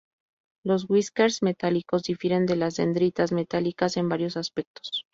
Los 0.63 0.89
"whiskers" 0.89 1.43
metálicos 1.43 2.01
difieren 2.01 2.47
de 2.47 2.55
las 2.55 2.77
dendritas 2.77 3.31
metálicas 3.31 3.97
en 3.97 4.09
varios 4.09 4.35
aspectos. 4.35 5.05